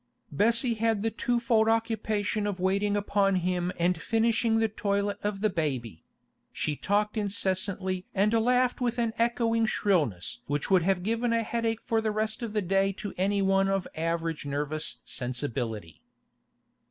Bessie 0.31 0.73
had 0.73 1.03
the 1.03 1.11
twofold 1.11 1.69
occupation 1.69 2.47
of 2.47 2.59
waiting 2.59 2.97
upon 2.97 3.35
him 3.35 3.71
and 3.77 4.01
finishing 4.01 4.55
the 4.57 4.67
toilet 4.67 5.19
of 5.21 5.41
the 5.41 5.49
baby; 5.51 6.03
she 6.51 6.75
talked 6.75 7.17
incessantly 7.17 8.07
and 8.15 8.33
laughed 8.33 8.81
with 8.81 8.97
an 8.97 9.13
echoing 9.19 9.67
shrillness 9.67 10.39
which 10.47 10.71
would 10.71 10.81
have 10.81 11.03
given 11.03 11.33
a 11.33 11.43
headache 11.43 11.81
for 11.83 12.01
the 12.01 12.09
rest 12.09 12.41
of 12.41 12.53
the 12.53 12.63
day 12.63 12.91
to 12.93 13.13
any 13.15 13.43
one 13.43 13.67
of 13.67 13.87
average 13.93 14.43
nervous 14.43 14.97
sensibility. 15.05 16.01